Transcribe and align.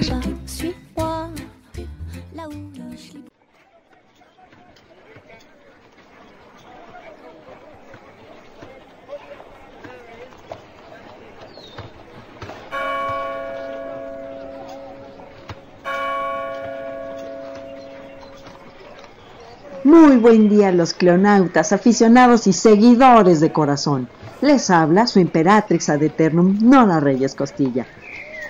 Muy 19.84 20.17
buen 20.17 20.49
día 20.49 20.71
los 20.71 20.93
cleonautas, 20.93 21.71
aficionados 21.71 22.48
y 22.48 22.53
seguidores 22.53 23.40
de 23.41 23.51
corazón. 23.51 24.07
Les 24.43 24.70
habla 24.70 25.07
su 25.07 25.21
imperatrix 25.21 25.88
ad 25.88 26.03
eternum 26.03 26.57
Nora 26.61 26.99
Reyes 26.99 27.34
Costilla. 27.34 27.88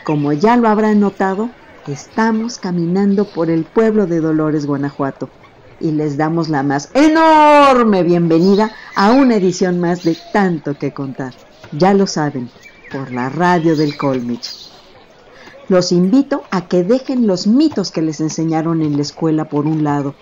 Como 0.04 0.34
ya 0.34 0.57
lo 0.57 0.68
habrán 0.68 0.99
notado, 0.99 1.51
estamos 1.87 2.57
caminando 2.57 3.26
por 3.26 3.51
el 3.51 3.63
pueblo 3.63 4.07
de 4.07 4.20
Dolores, 4.20 4.65
Guanajuato, 4.65 5.29
y 5.79 5.91
les 5.91 6.18
damos 6.18 6.49
la 6.49 6.63
más 6.63 6.90
enorme 6.95 8.01
bienvenida 8.01 8.71
a 8.95 9.12
una 9.12 9.35
edición 9.35 9.79
más 9.79 10.03
de 10.03 10.18
Tanto 10.34 10.79
que 10.79 10.91
Contar. 10.91 11.35
Ya 11.77 11.93
lo 11.93 12.07
saben, 12.07 12.49
por 12.91 13.12
la 13.12 13.29
radio 13.29 13.75
del 13.75 13.96
Colmich. 13.96 14.71
Los 15.70 15.91
invito 15.91 16.41
a 16.49 16.68
que 16.68 16.84
dejen 16.84 17.27
los 17.27 17.46
mitos 17.46 17.91
que 17.91 18.01
les 18.01 18.20
enseñaron 18.20 18.81
en 18.81 18.96
la 18.96 19.03
escuela 19.03 19.46
por 19.46 19.68
un 19.68 19.84
lado 19.84 20.15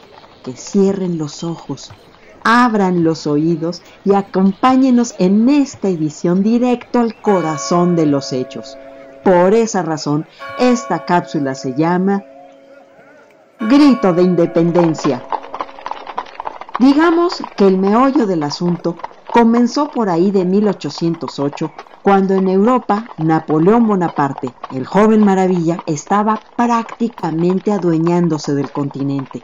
que 0.44 0.52
cierren 0.52 1.18
los 1.18 1.46
ojos, 1.46 1.94
abran 2.44 3.04
los 3.04 3.28
oídos 3.28 3.82
y 4.06 4.14
acompáñenos 4.14 5.16
en 5.20 5.50
esta 5.50 5.90
edición 5.90 6.44
directo 6.44 7.00
al 7.00 7.16
corazón 7.22 7.96
de 7.96 8.06
los 8.06 8.34
hechos. 8.34 8.78
Por 9.24 9.54
esa 9.54 9.84
razón, 9.84 10.26
esta 10.58 11.06
cápsula 11.06 11.54
se 11.56 11.76
llama 11.76 12.24
Grito 13.60 14.14
de 14.14 14.24
Independencia. 14.24 15.24
Digamos 16.80 17.44
que 17.56 17.68
el 17.68 17.78
meollo 17.78 18.26
del 18.26 18.42
asunto 18.42 18.98
comenzó 19.32 19.90
por 19.90 20.10
ahí 20.10 20.32
de 20.32 20.46
1808, 20.46 21.72
cuando 22.02 22.34
en 22.34 22.48
Europa 22.48 23.06
Napoleón 23.18 23.88
Bonaparte, 23.88 24.50
el 24.72 24.88
joven 24.88 25.24
maravilla, 25.24 25.78
estaba 25.86 26.42
prácticamente 26.56 27.72
adueñándose 27.72 28.56
del 28.56 28.72
continente. 28.72 29.44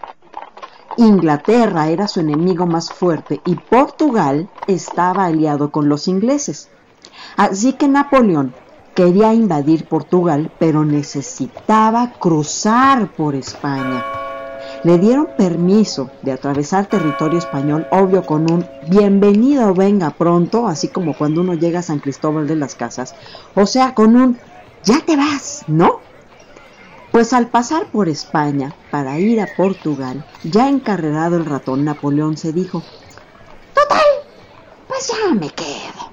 Inglaterra 0.97 1.89
era 1.89 2.07
su 2.07 2.19
enemigo 2.19 2.65
más 2.65 2.91
fuerte 2.91 3.41
y 3.45 3.55
Portugal 3.55 4.49
estaba 4.67 5.25
aliado 5.25 5.71
con 5.71 5.89
los 5.89 6.07
ingleses. 6.07 6.69
Así 7.35 7.73
que 7.73 7.87
Napoleón 7.87 8.53
quería 8.95 9.33
invadir 9.33 9.85
Portugal, 9.85 10.51
pero 10.57 10.83
necesitaba 10.83 12.13
cruzar 12.13 13.15
por 13.15 13.35
España. 13.35 14.03
Le 14.83 14.97
dieron 14.97 15.27
permiso 15.37 16.09
de 16.23 16.31
atravesar 16.31 16.87
territorio 16.87 17.37
español, 17.37 17.85
obvio 17.91 18.25
con 18.25 18.51
un 18.51 18.65
bienvenido 18.87 19.73
venga 19.75 20.09
pronto, 20.11 20.67
así 20.67 20.87
como 20.87 21.15
cuando 21.15 21.41
uno 21.41 21.53
llega 21.53 21.79
a 21.79 21.83
San 21.83 21.99
Cristóbal 21.99 22.47
de 22.47 22.55
las 22.55 22.73
Casas, 22.73 23.15
o 23.53 23.65
sea, 23.65 23.93
con 23.93 24.15
un 24.15 24.37
ya 24.83 24.99
te 25.01 25.15
vas, 25.15 25.63
¿no? 25.67 26.06
Pues 27.17 27.33
al 27.33 27.47
pasar 27.47 27.87
por 27.87 28.09
España 28.09 28.75
para 28.91 29.17
ir 29.17 29.41
a 29.41 29.47
Portugal, 29.47 30.23
ya 30.43 30.69
encarrerado 30.69 31.37
el 31.37 31.45
ratón 31.45 31.83
Napoleón 31.83 32.37
se 32.37 32.53
dijo, 32.53 32.83
Total, 33.73 34.05
pues 34.87 35.07
ya 35.07 35.33
me 35.33 35.49
quedo. 35.49 36.11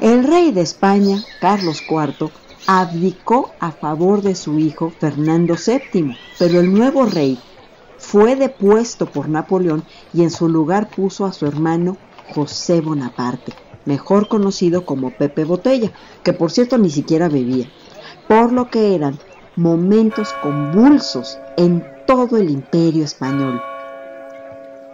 El 0.00 0.24
rey 0.24 0.50
de 0.50 0.62
España, 0.62 1.22
Carlos 1.42 1.82
IV, 1.86 2.30
abdicó 2.66 3.50
a 3.60 3.70
favor 3.70 4.22
de 4.22 4.34
su 4.34 4.58
hijo 4.58 4.90
Fernando 4.98 5.56
VII, 5.56 6.16
pero 6.38 6.58
el 6.58 6.72
nuevo 6.72 7.04
rey 7.04 7.38
fue 7.98 8.34
depuesto 8.34 9.04
por 9.04 9.28
Napoleón 9.28 9.84
y 10.14 10.22
en 10.22 10.30
su 10.30 10.48
lugar 10.48 10.88
puso 10.88 11.26
a 11.26 11.34
su 11.34 11.44
hermano 11.44 11.98
José 12.34 12.80
Bonaparte, 12.80 13.52
mejor 13.84 14.28
conocido 14.28 14.86
como 14.86 15.10
Pepe 15.10 15.44
Botella, 15.44 15.92
que 16.22 16.32
por 16.32 16.50
cierto 16.50 16.78
ni 16.78 16.88
siquiera 16.88 17.28
bebía, 17.28 17.68
por 18.26 18.52
lo 18.52 18.70
que 18.70 18.94
eran 18.94 19.18
momentos 19.56 20.32
convulsos 20.42 21.38
en 21.56 21.84
todo 22.06 22.36
el 22.36 22.50
imperio 22.50 23.04
español. 23.04 23.60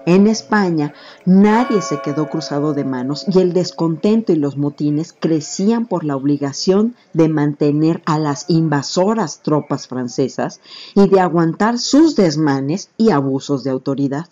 En 0.06 0.26
España 0.26 0.94
nadie 1.26 1.82
se 1.82 2.00
quedó 2.00 2.28
cruzado 2.28 2.72
de 2.72 2.84
manos 2.84 3.26
y 3.28 3.38
el 3.38 3.52
descontento 3.52 4.32
y 4.32 4.36
los 4.36 4.56
motines 4.56 5.14
crecían 5.18 5.86
por 5.86 6.04
la 6.04 6.16
obligación 6.16 6.94
de 7.12 7.28
mantener 7.28 8.02
a 8.06 8.18
las 8.18 8.46
invasoras 8.48 9.40
tropas 9.42 9.86
francesas 9.86 10.60
y 10.94 11.08
de 11.08 11.20
aguantar 11.20 11.78
sus 11.78 12.16
desmanes 12.16 12.90
y 12.96 13.10
abusos 13.10 13.62
de 13.62 13.70
autoridad. 13.70 14.26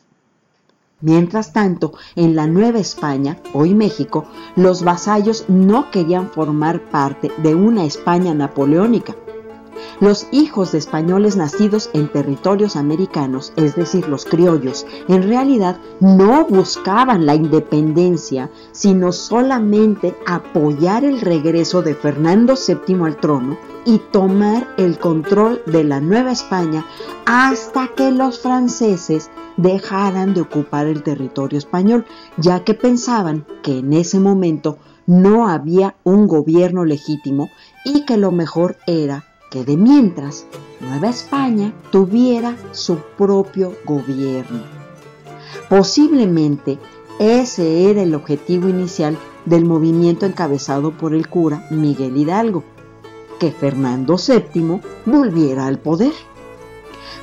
Mientras 1.01 1.53
tanto, 1.53 1.93
en 2.17 2.35
la 2.35 2.49
Nueva 2.49 2.81
España, 2.81 3.39
hoy 3.53 3.73
México, 3.75 4.25
los 4.57 4.83
vasallos 4.83 5.45
no 5.47 5.93
querían 5.93 6.29
formar 6.29 6.91
parte 6.91 7.31
de 7.37 7.55
una 7.55 7.85
España 7.85 8.35
napoleónica, 8.35 9.15
los 10.01 10.27
hijos 10.31 10.73
de 10.73 10.79
españoles 10.79 11.37
nacidos 11.37 11.91
en 11.93 12.09
territorios 12.09 12.77
americanos, 12.77 13.53
es 13.57 13.75
decir, 13.75 14.09
los 14.09 14.25
criollos, 14.25 14.87
en 15.09 15.23
realidad 15.25 15.79
no 16.01 16.45
buscaban 16.47 17.27
la 17.27 17.35
independencia, 17.35 18.51
sino 18.73 19.13
solamente 19.13 20.15
apoyar 20.27 21.05
el 21.05 21.21
regreso 21.21 21.83
de 21.83 21.95
Fernando 21.95 22.55
VII 22.55 23.05
al 23.05 23.17
trono 23.17 23.59
y 23.85 23.99
tomar 23.99 24.69
el 24.77 24.99
control 24.99 25.63
de 25.67 25.85
la 25.85 26.01
Nueva 26.01 26.33
España 26.33 26.85
hasta 27.27 27.89
que 27.97 28.11
los 28.11 28.41
franceses 28.41 29.31
dejaran 29.57 30.35
de 30.35 30.43
ocupar 30.43 30.87
el 30.87 31.03
territorio 31.03 31.59
español, 31.59 32.05
ya 32.37 32.65
que 32.65 32.75
pensaban 32.75 33.45
que 33.63 33.79
en 33.79 33.93
ese 33.93 34.21
momento 34.21 34.79
no 35.07 35.49
había 35.49 35.97
un 36.05 36.29
gobierno 36.29 36.85
legítimo 36.85 37.51
y 37.85 38.05
que 38.05 38.19
lo 38.19 38.31
mejor 38.31 38.77
era 38.87 39.25
que 39.51 39.65
de 39.65 39.77
mientras 39.77 40.47
Nueva 40.81 41.09
España 41.09 41.73
tuviera 41.91 42.57
su 42.73 42.97
propio 43.17 43.75
gobierno. 43.85 44.63
Posiblemente 45.69 46.79
ese 47.19 47.91
era 47.91 48.03
el 48.03 48.15
objetivo 48.15 48.69
inicial 48.69 49.17
del 49.45 49.65
movimiento 49.65 50.27
encabezado 50.27 50.93
por 50.93 51.15
el 51.15 51.29
cura 51.29 51.67
Miguel 51.71 52.17
Hidalgo, 52.17 52.63
que 53.41 53.51
Fernando 53.51 54.17
VII 54.17 54.81
volviera 55.07 55.67
al 55.67 55.79
poder. 55.79 56.13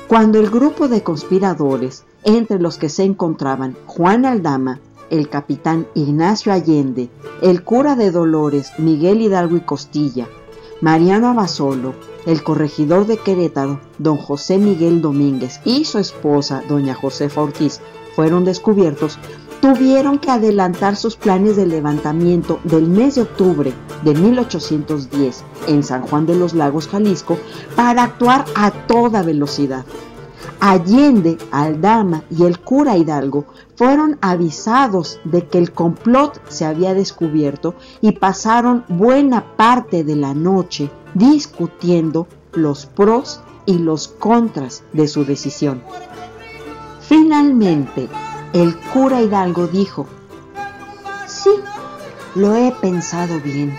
Cuando 0.08 0.38
el 0.38 0.50
grupo 0.50 0.88
de 0.88 1.02
conspiradores, 1.02 2.04
entre 2.24 2.58
los 2.58 2.78
que 2.78 2.88
se 2.88 3.04
encontraban 3.04 3.76
Juan 3.86 4.24
Aldama, 4.24 4.80
el 5.10 5.28
capitán 5.28 5.86
Ignacio 5.94 6.52
Allende, 6.52 7.08
el 7.40 7.62
cura 7.62 7.96
de 7.96 8.10
Dolores 8.10 8.72
Miguel 8.78 9.22
Hidalgo 9.22 9.56
y 9.56 9.60
Costilla, 9.60 10.28
Mariano 10.82 11.28
Abasolo, 11.28 11.94
el 12.26 12.42
corregidor 12.42 13.06
de 13.06 13.16
Querétaro, 13.16 13.80
don 13.98 14.18
José 14.18 14.58
Miguel 14.58 15.00
Domínguez, 15.00 15.60
y 15.64 15.86
su 15.86 15.98
esposa, 15.98 16.62
doña 16.68 16.94
Josefa 16.94 17.40
Ortiz, 17.40 17.80
fueron 18.14 18.44
descubiertos, 18.44 19.18
tuvieron 19.62 20.18
que 20.18 20.30
adelantar 20.30 20.96
sus 20.96 21.16
planes 21.16 21.56
de 21.56 21.66
levantamiento 21.66 22.60
del 22.64 22.88
mes 22.88 23.14
de 23.14 23.22
octubre 23.22 23.72
de 24.04 24.14
1810 24.14 25.44
en 25.68 25.82
San 25.82 26.02
Juan 26.02 26.26
de 26.26 26.36
los 26.36 26.52
Lagos, 26.52 26.88
Jalisco, 26.88 27.38
para 27.74 28.02
actuar 28.02 28.44
a 28.54 28.70
toda 28.70 29.22
velocidad. 29.22 29.86
Allende, 30.60 31.38
Aldama 31.50 32.22
y 32.30 32.44
el 32.44 32.58
cura 32.60 32.96
Hidalgo 32.96 33.46
fueron 33.76 34.18
avisados 34.20 35.20
de 35.24 35.46
que 35.46 35.58
el 35.58 35.72
complot 35.72 36.40
se 36.48 36.64
había 36.64 36.94
descubierto 36.94 37.74
y 38.00 38.12
pasaron 38.12 38.84
buena 38.88 39.56
parte 39.56 40.04
de 40.04 40.16
la 40.16 40.34
noche 40.34 40.90
discutiendo 41.14 42.26
los 42.52 42.86
pros 42.86 43.40
y 43.66 43.78
los 43.78 44.08
contras 44.08 44.82
de 44.92 45.08
su 45.08 45.24
decisión. 45.24 45.82
Finalmente, 47.00 48.08
el 48.52 48.76
cura 48.92 49.20
Hidalgo 49.20 49.66
dijo, 49.66 50.06
sí, 51.26 51.50
lo 52.34 52.54
he 52.54 52.72
pensado 52.72 53.40
bien. 53.40 53.76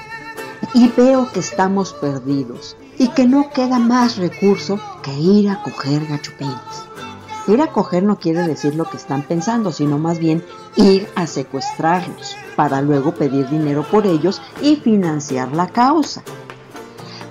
y 0.74 0.90
veo 0.90 1.30
que 1.32 1.40
estamos 1.40 1.94
perdidos 1.94 2.76
y 2.98 3.10
que 3.10 3.26
no 3.26 3.50
queda 3.50 3.80
más 3.80 4.18
recurso 4.18 4.80
que 5.04 5.14
ir 5.14 5.50
a 5.50 5.62
coger 5.62 6.06
gachupines. 6.08 6.86
Ir 7.48 7.62
a 7.62 7.72
coger 7.72 8.04
no 8.04 8.20
quiere 8.20 8.46
decir 8.46 8.76
lo 8.76 8.86
que 8.90 8.98
están 8.98 9.24
pensando, 9.24 9.72
sino 9.72 9.98
más 9.98 10.20
bien 10.20 10.44
ir 10.76 11.08
a 11.16 11.28
secuestrarlos 11.28 12.36
para 12.56 12.82
luego 12.82 13.14
pedir 13.14 13.48
dinero 13.50 13.84
por 13.84 14.06
ellos 14.06 14.42
y 14.62 14.76
financiar 14.76 15.54
la 15.54 15.68
causa. 15.68 16.24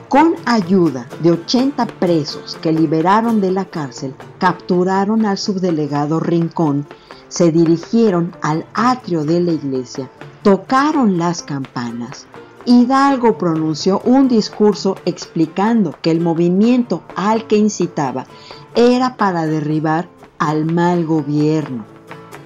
Con 0.08 0.36
ayuda 0.46 1.06
de 1.20 1.32
80 1.32 1.84
presos 1.86 2.56
que 2.62 2.72
liberaron 2.72 3.40
de 3.40 3.50
la 3.50 3.64
cárcel, 3.64 4.14
capturaron 4.38 5.26
al 5.26 5.36
subdelegado 5.36 6.20
Rincón, 6.20 6.86
se 7.28 7.50
dirigieron 7.50 8.34
al 8.40 8.64
atrio 8.72 9.24
de 9.24 9.40
la 9.40 9.52
iglesia, 9.52 10.08
tocaron 10.42 11.18
las 11.18 11.42
campanas. 11.42 12.26
Hidalgo 12.68 13.38
pronunció 13.38 14.00
un 14.04 14.26
discurso 14.26 14.96
explicando 15.04 15.94
que 16.02 16.10
el 16.10 16.20
movimiento 16.20 17.04
al 17.14 17.46
que 17.46 17.56
incitaba 17.56 18.26
era 18.74 19.16
para 19.16 19.46
derribar 19.46 20.08
al 20.38 20.64
mal 20.66 21.06
gobierno, 21.06 21.84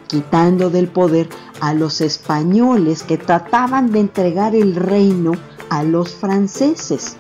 quitando 0.08 0.69
del 0.69 0.88
poder 0.88 1.31
a 1.61 1.72
los 1.72 2.02
españoles 2.02 3.02
que 3.02 3.17
trataban 3.17 3.93
de 3.93 4.00
entregar 4.00 4.55
el 4.55 4.76
reino 4.76 5.32
a 5.70 5.84
los 5.84 6.14
franceses. 6.14 7.16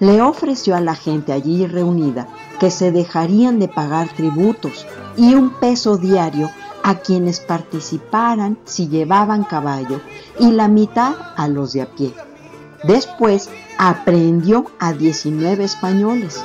Le 0.00 0.22
ofreció 0.22 0.76
a 0.76 0.80
la 0.80 0.94
gente 0.94 1.32
allí 1.34 1.66
reunida 1.66 2.26
que 2.58 2.70
se 2.70 2.90
dejarían 2.90 3.58
de 3.58 3.68
pagar 3.68 4.08
tributos 4.14 4.86
y 5.18 5.34
un 5.34 5.50
peso 5.50 5.98
diario 5.98 6.50
a 6.88 7.00
quienes 7.00 7.40
participaran 7.40 8.56
si 8.64 8.88
llevaban 8.88 9.44
caballo 9.44 10.00
y 10.40 10.52
la 10.52 10.68
mitad 10.68 11.14
a 11.36 11.46
los 11.46 11.74
de 11.74 11.82
a 11.82 11.86
pie. 11.86 12.14
Después 12.82 13.50
aprendió 13.76 14.64
a 14.78 14.94
19 14.94 15.64
españoles 15.64 16.42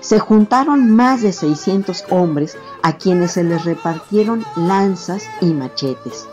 se 0.00 0.20
juntaron 0.20 0.92
más 0.92 1.22
de 1.22 1.32
600 1.32 2.04
hombres 2.10 2.56
a 2.82 2.96
quienes 2.96 3.32
se 3.32 3.42
les 3.42 3.64
repartieron 3.64 4.44
lanzas 4.54 5.24
y 5.40 5.46
machetes. 5.46 6.28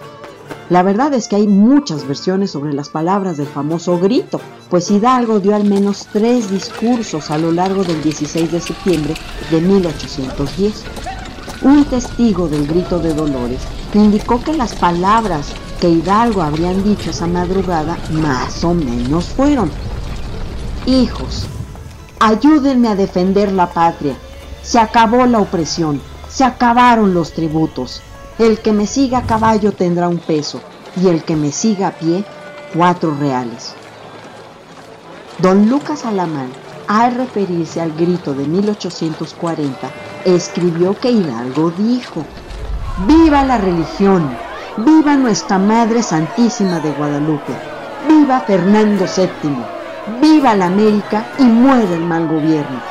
La 0.69 0.83
verdad 0.83 1.11
es 1.15 1.27
que 1.27 1.37
hay 1.37 1.47
muchas 1.47 2.07
versiones 2.07 2.51
sobre 2.51 2.71
las 2.71 2.89
palabras 2.89 3.37
del 3.37 3.47
famoso 3.47 3.99
grito, 3.99 4.39
pues 4.69 4.91
Hidalgo 4.91 5.39
dio 5.39 5.55
al 5.55 5.63
menos 5.63 6.07
tres 6.13 6.51
discursos 6.51 7.31
a 7.31 7.39
lo 7.39 7.51
largo 7.51 7.83
del 7.83 8.01
16 8.03 8.51
de 8.51 8.61
septiembre 8.61 9.15
de 9.49 9.59
1810. 9.59 10.83
Un 11.63 11.85
testigo 11.85 12.47
del 12.47 12.67
grito 12.67 12.99
de 12.99 13.13
Dolores 13.13 13.61
indicó 13.93 14.43
que 14.43 14.53
las 14.53 14.75
palabras 14.75 15.47
que 15.79 15.89
Hidalgo 15.89 16.41
habrían 16.41 16.83
dicho 16.83 17.09
esa 17.09 17.27
madrugada 17.27 17.97
más 18.11 18.63
o 18.63 18.73
menos 18.73 19.25
fueron, 19.25 19.71
Hijos, 20.85 21.47
Ayúdenme 22.25 22.87
a 22.87 22.95
defender 22.95 23.51
la 23.51 23.69
patria. 23.69 24.15
Se 24.61 24.79
acabó 24.79 25.25
la 25.25 25.39
opresión, 25.39 26.01
se 26.29 26.45
acabaron 26.45 27.13
los 27.13 27.33
tributos. 27.33 28.01
El 28.39 28.59
que 28.59 28.71
me 28.71 28.87
siga 28.87 29.17
a 29.17 29.23
caballo 29.23 29.73
tendrá 29.73 30.07
un 30.07 30.19
peso 30.19 30.61
y 30.95 31.09
el 31.09 31.25
que 31.25 31.35
me 31.35 31.51
siga 31.51 31.87
a 31.87 31.91
pie, 31.91 32.23
cuatro 32.73 33.13
reales. 33.19 33.73
Don 35.39 35.67
Lucas 35.67 36.05
Alamán, 36.05 36.47
al 36.87 37.15
referirse 37.15 37.81
al 37.81 37.91
grito 37.91 38.33
de 38.33 38.47
1840, 38.47 39.91
escribió 40.25 40.97
que 40.99 41.11
Hidalgo 41.11 41.71
dijo, 41.71 42.25
¡Viva 43.07 43.43
la 43.43 43.57
religión! 43.57 44.29
¡Viva 44.77 45.15
nuestra 45.15 45.59
Madre 45.59 46.01
Santísima 46.03 46.79
de 46.79 46.91
Guadalupe! 46.91 47.53
¡Viva 48.07 48.39
Fernando 48.41 49.05
VII! 49.05 49.83
viva 50.21 50.53
la 50.55 50.67
América 50.67 51.25
y 51.39 51.43
muere 51.43 51.95
el 51.95 52.03
mal 52.03 52.27
gobierno. 52.27 52.81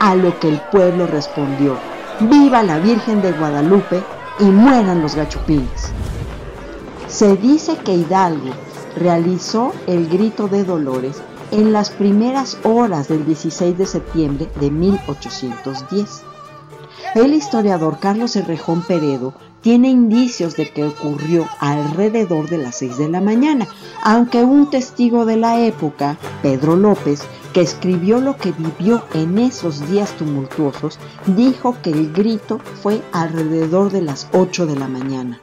A 0.00 0.14
lo 0.14 0.38
que 0.38 0.48
el 0.48 0.60
pueblo 0.72 1.06
respondió, 1.06 1.76
viva 2.20 2.62
la 2.62 2.78
Virgen 2.78 3.22
de 3.22 3.32
Guadalupe 3.32 4.02
y 4.38 4.44
mueran 4.44 5.02
los 5.02 5.14
gachupines. 5.14 5.92
Se 7.08 7.36
dice 7.36 7.76
que 7.76 7.92
Hidalgo 7.92 8.50
realizó 8.96 9.72
el 9.86 10.08
grito 10.08 10.48
de 10.48 10.64
Dolores 10.64 11.22
en 11.50 11.72
las 11.72 11.90
primeras 11.90 12.58
horas 12.64 13.08
del 13.08 13.24
16 13.24 13.78
de 13.78 13.86
septiembre 13.86 14.48
de 14.60 14.70
1810. 14.70 16.33
El 17.14 17.34
historiador 17.34 17.98
Carlos 18.00 18.36
Herrejón 18.36 18.82
Peredo 18.82 19.34
tiene 19.60 19.88
indicios 19.88 20.56
de 20.56 20.70
que 20.70 20.84
ocurrió 20.84 21.48
alrededor 21.58 22.50
de 22.50 22.58
las 22.58 22.76
6 22.76 22.98
de 22.98 23.08
la 23.08 23.20
mañana, 23.20 23.66
aunque 24.02 24.44
un 24.44 24.68
testigo 24.68 25.24
de 25.24 25.36
la 25.36 25.60
época, 25.60 26.18
Pedro 26.42 26.76
López, 26.76 27.22
que 27.54 27.62
escribió 27.62 28.20
lo 28.20 28.36
que 28.36 28.52
vivió 28.52 29.04
en 29.14 29.38
esos 29.38 29.88
días 29.88 30.10
tumultuosos, 30.18 30.98
dijo 31.26 31.76
que 31.82 31.90
el 31.90 32.12
grito 32.12 32.58
fue 32.82 33.00
alrededor 33.12 33.90
de 33.90 34.02
las 34.02 34.28
8 34.32 34.66
de 34.66 34.76
la 34.76 34.88
mañana. 34.88 35.40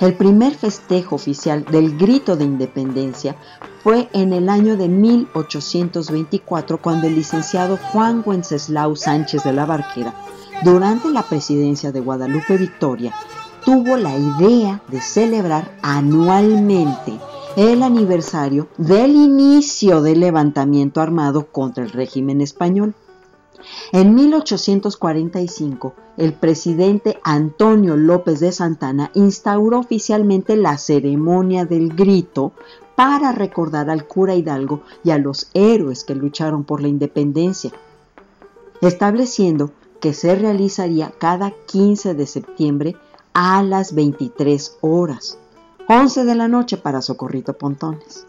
El 0.00 0.14
primer 0.14 0.54
festejo 0.54 1.14
oficial 1.14 1.64
del 1.64 1.96
grito 1.96 2.36
de 2.36 2.44
independencia 2.44 3.36
fue 3.82 4.08
en 4.12 4.32
el 4.32 4.48
año 4.48 4.76
de 4.76 4.88
1824 4.88 6.78
cuando 6.78 7.06
el 7.06 7.14
licenciado 7.14 7.76
Juan 7.76 8.22
Wenceslao 8.26 8.96
Sánchez 8.96 9.44
de 9.44 9.52
la 9.52 9.66
Barquera 9.66 10.14
durante 10.64 11.10
la 11.10 11.22
presidencia 11.22 11.92
de 11.92 12.00
Guadalupe 12.00 12.56
Victoria, 12.56 13.14
tuvo 13.64 13.96
la 13.96 14.16
idea 14.16 14.82
de 14.88 15.00
celebrar 15.00 15.76
anualmente 15.82 17.18
el 17.56 17.82
aniversario 17.82 18.68
del 18.78 19.14
inicio 19.14 20.02
del 20.02 20.20
levantamiento 20.20 21.00
armado 21.00 21.46
contra 21.46 21.84
el 21.84 21.90
régimen 21.90 22.40
español. 22.40 22.94
En 23.92 24.14
1845, 24.14 25.94
el 26.16 26.32
presidente 26.32 27.18
Antonio 27.22 27.96
López 27.96 28.40
de 28.40 28.52
Santana 28.52 29.10
instauró 29.14 29.78
oficialmente 29.78 30.56
la 30.56 30.78
ceremonia 30.78 31.64
del 31.64 31.94
grito 31.94 32.52
para 32.94 33.32
recordar 33.32 33.90
al 33.90 34.06
cura 34.06 34.34
Hidalgo 34.34 34.82
y 35.02 35.10
a 35.10 35.18
los 35.18 35.50
héroes 35.54 36.04
que 36.04 36.14
lucharon 36.14 36.64
por 36.64 36.80
la 36.80 36.88
independencia, 36.88 37.72
estableciendo 38.80 39.72
que 40.00 40.12
se 40.12 40.34
realizaría 40.34 41.12
cada 41.18 41.52
15 41.66 42.14
de 42.14 42.26
septiembre 42.26 42.96
a 43.32 43.62
las 43.62 43.94
23 43.94 44.78
horas, 44.80 45.38
11 45.88 46.24
de 46.24 46.34
la 46.34 46.48
noche 46.48 46.76
para 46.76 47.02
Socorrito 47.02 47.54
Pontones. 47.54 48.26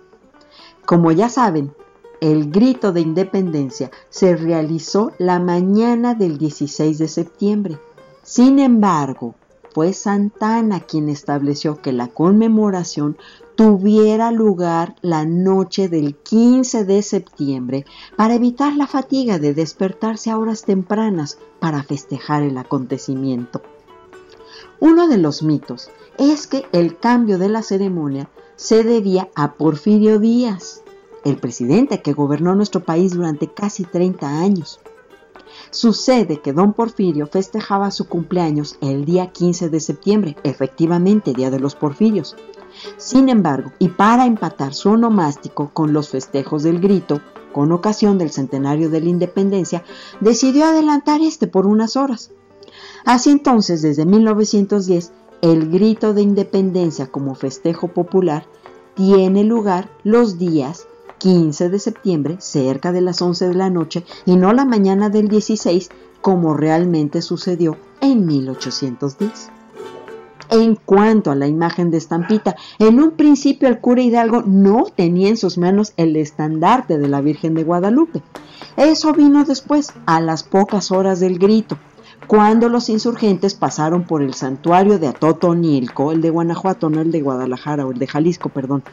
Como 0.85 1.11
ya 1.11 1.29
saben, 1.29 1.73
el 2.21 2.51
grito 2.51 2.91
de 2.91 3.01
independencia 3.01 3.91
se 4.09 4.35
realizó 4.35 5.11
la 5.17 5.39
mañana 5.39 6.13
del 6.13 6.37
16 6.37 6.97
de 6.97 7.07
septiembre. 7.07 7.79
Sin 8.23 8.59
embargo, 8.59 9.35
fue 9.73 9.91
Santana 9.91 10.79
quien 10.79 11.09
estableció 11.09 11.81
que 11.81 11.91
la 11.91 12.07
conmemoración 12.07 13.17
tuviera 13.55 14.31
lugar 14.31 14.95
la 15.01 15.25
noche 15.25 15.89
del 15.89 16.15
15 16.15 16.85
de 16.85 17.01
septiembre 17.01 17.85
para 18.15 18.35
evitar 18.35 18.75
la 18.75 18.87
fatiga 18.87 19.37
de 19.37 19.53
despertarse 19.53 20.31
a 20.31 20.37
horas 20.37 20.63
tempranas 20.63 21.37
para 21.59 21.83
festejar 21.83 22.43
el 22.43 22.57
acontecimiento. 22.57 23.61
Uno 24.79 25.07
de 25.07 25.17
los 25.17 25.43
mitos 25.43 25.89
es 26.17 26.47
que 26.47 26.65
el 26.71 26.97
cambio 26.97 27.37
de 27.37 27.49
la 27.49 27.61
ceremonia 27.61 28.29
se 28.55 28.83
debía 28.83 29.29
a 29.35 29.55
Porfirio 29.55 30.19
Díaz, 30.19 30.83
el 31.25 31.37
presidente 31.37 32.01
que 32.01 32.13
gobernó 32.13 32.55
nuestro 32.55 32.81
país 32.83 33.13
durante 33.13 33.51
casi 33.51 33.83
30 33.83 34.27
años. 34.39 34.79
Sucede 35.71 36.39
que 36.39 36.53
don 36.53 36.73
Porfirio 36.73 37.27
festejaba 37.27 37.91
su 37.91 38.07
cumpleaños 38.07 38.77
el 38.79 39.03
día 39.03 39.31
15 39.31 39.69
de 39.69 39.79
septiembre, 39.79 40.37
efectivamente 40.43 41.33
Día 41.33 41.49
de 41.49 41.59
los 41.59 41.75
Porfirios, 41.75 42.35
sin 42.97 43.29
embargo, 43.29 43.71
y 43.79 43.89
para 43.89 44.25
empatar 44.25 44.73
su 44.73 44.89
onomástico 44.89 45.71
con 45.73 45.93
los 45.93 46.09
festejos 46.09 46.63
del 46.63 46.79
grito, 46.79 47.21
con 47.51 47.71
ocasión 47.71 48.17
del 48.17 48.31
centenario 48.31 48.89
de 48.89 49.01
la 49.01 49.09
independencia, 49.09 49.83
decidió 50.19 50.65
adelantar 50.65 51.21
este 51.21 51.47
por 51.47 51.65
unas 51.65 51.95
horas. 51.95 52.31
Así 53.05 53.31
entonces, 53.31 53.81
desde 53.81 54.05
1910, 54.05 55.11
el 55.41 55.69
grito 55.69 56.13
de 56.13 56.21
independencia 56.21 57.07
como 57.07 57.33
festejo 57.33 57.87
popular 57.87 58.45
tiene 58.95 59.43
lugar 59.43 59.89
los 60.03 60.37
días 60.37 60.87
15 61.17 61.69
de 61.69 61.79
septiembre, 61.79 62.37
cerca 62.39 62.91
de 62.91 63.01
las 63.01 63.21
11 63.21 63.49
de 63.49 63.55
la 63.55 63.69
noche, 63.69 64.05
y 64.25 64.35
no 64.35 64.53
la 64.53 64.65
mañana 64.65 65.09
del 65.09 65.27
16, 65.27 65.89
como 66.21 66.53
realmente 66.53 67.21
sucedió 67.21 67.77
en 68.01 68.25
1810. 68.25 69.49
En 70.51 70.75
cuanto 70.75 71.31
a 71.31 71.35
la 71.35 71.47
imagen 71.47 71.89
de 71.89 71.97
estampita, 71.97 72.55
en 72.77 72.99
un 72.99 73.11
principio 73.11 73.67
el 73.67 73.79
cura 73.79 74.01
Hidalgo 74.01 74.43
no 74.45 74.85
tenía 74.95 75.29
en 75.29 75.37
sus 75.37 75.57
manos 75.57 75.93
el 75.97 76.15
estandarte 76.15 76.97
de 76.97 77.07
la 77.07 77.21
Virgen 77.21 77.55
de 77.55 77.63
Guadalupe. 77.63 78.21
Eso 78.77 79.13
vino 79.13 79.43
después, 79.43 79.91
a 80.05 80.21
las 80.21 80.43
pocas 80.43 80.91
horas 80.91 81.19
del 81.19 81.39
grito, 81.39 81.77
cuando 82.27 82.69
los 82.69 82.89
insurgentes 82.89 83.53
pasaron 83.53 84.03
por 84.03 84.21
el 84.21 84.33
santuario 84.33 84.97
de 84.97 85.07
Atotonilco, 85.07 86.11
el 86.11 86.21
de 86.21 86.31
Guanajuato, 86.31 86.89
no 86.89 87.01
el 87.01 87.11
de 87.11 87.21
Guadalajara 87.21 87.85
o 87.85 87.91
el 87.91 87.99
de 87.99 88.07
Jalisco, 88.07 88.49
perdón. 88.49 88.83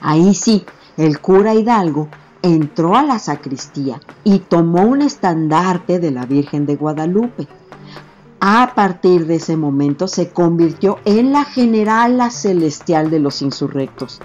Ahí 0.00 0.34
sí, 0.34 0.64
el 0.98 1.20
cura 1.20 1.54
Hidalgo 1.54 2.08
entró 2.42 2.96
a 2.96 3.04
la 3.04 3.20
sacristía 3.20 4.00
y 4.24 4.40
tomó 4.40 4.82
un 4.82 5.00
estandarte 5.00 6.00
de 6.00 6.10
la 6.10 6.26
Virgen 6.26 6.66
de 6.66 6.74
Guadalupe. 6.74 7.46
A 8.40 8.72
partir 8.74 9.26
de 9.26 9.36
ese 9.36 9.56
momento 9.56 10.08
se 10.08 10.30
convirtió 10.30 10.98
en 11.04 11.32
la 11.32 11.44
generala 11.44 12.30
celestial 12.30 13.10
de 13.10 13.20
los 13.20 13.42
insurrectos. 13.42 14.20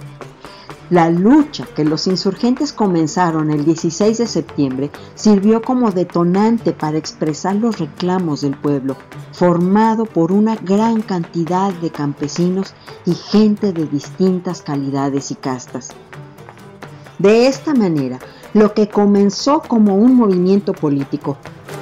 La 0.90 1.12
lucha 1.12 1.68
que 1.76 1.86
los 1.86 2.08
insurgentes 2.08 2.74
comenzaron 2.74 3.52
el 3.52 3.66
16 3.66 4.18
de 4.18 4.28
septiembre 4.28 4.90
sirvió 5.14 5.62
como 5.62 5.92
detonante 5.92 6.74
para 6.74 6.98
expresar 6.98 7.56
los 7.56 7.80
reclamos 7.80 8.42
del 8.42 8.58
pueblo, 8.58 8.96
formado 9.32 10.06
por 10.06 10.32
una 10.32 10.56
gran 10.56 11.04
cantidad 11.04 11.72
de 11.72 11.92
campesinos 11.92 12.74
y 13.06 13.14
gente 13.14 13.74
de 13.74 13.86
distintas 13.86 14.64
calidades 14.64 15.30
y 15.30 15.36
castas. 15.36 15.90
De 17.24 17.48
esta 17.48 17.74
manera, 17.74 18.20
lo 18.54 18.74
que 18.74 18.90
comenzó 18.90 19.62
como 19.62 19.96
un 19.96 20.14
movimiento 20.18 20.74
político, 20.74 21.38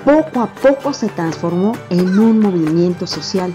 poco 0.06 0.42
a 0.42 0.54
poco 0.54 0.94
se 0.94 1.10
transformó 1.10 1.72
en 1.90 2.20
un 2.20 2.40
movimiento 2.40 3.08
social, 3.08 3.52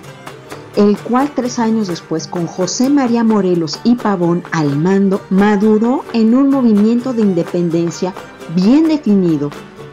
el 0.74 0.98
cual 0.98 1.30
tres 1.32 1.60
años 1.60 1.86
después, 1.86 2.26
con 2.26 2.48
José 2.48 2.90
María 2.90 3.22
Morelos 3.22 3.78
y 3.84 3.94
Pavón 3.94 4.42
al 4.50 4.76
mando, 4.76 5.20
maduró 5.30 6.02
en 6.12 6.34
un 6.34 6.50
movimiento 6.50 7.12
de 7.12 7.22
independencia 7.22 8.12
bien 8.56 8.88
definido, 8.88 9.50